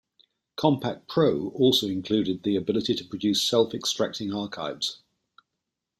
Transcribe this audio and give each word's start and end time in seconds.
Compact 0.55 1.07
Pro 1.07 1.49
also 1.49 1.85
included 1.85 2.41
the 2.41 2.55
ability 2.55 2.95
to 2.95 3.05
produce 3.05 3.43
self-extracting 3.47 4.33
archives. 4.33 5.03